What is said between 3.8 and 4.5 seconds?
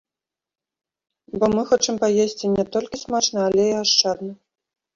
ашчадна.